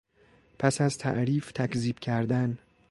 [0.59, 2.57] پس از تعریف تکذیب کردن